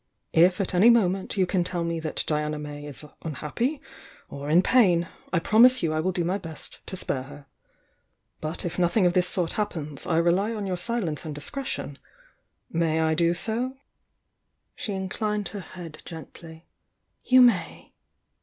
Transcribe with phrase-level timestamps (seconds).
[0.33, 3.83] If at any moment you can tell me that Diana May is unhappy
[4.29, 7.45] or in pain, I promise you I will do my best to spare her.
[8.39, 11.99] But if noth ing of this sort happens I rely on your silence and discretion.
[12.71, 13.77] May I do so?"
[14.75, 16.65] She inclined her head gently.
[17.23, 17.93] "You may!"